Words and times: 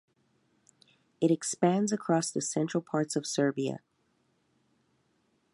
It 1.21 1.29
expands 1.29 1.91
across 1.91 2.31
the 2.31 2.41
central 2.41 2.81
parts 2.81 3.15
of 3.15 3.27
Serbia. 3.27 3.81